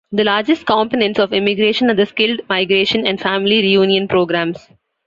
The 0.11 0.23
largest 0.23 0.65
components 0.65 1.19
of 1.19 1.31
immigration 1.31 1.91
are 1.91 1.93
the 1.93 2.07
skilled 2.07 2.41
migration 2.49 3.05
and 3.05 3.21
family 3.21 3.59
re-union 3.59 4.07
programs. 4.07 4.67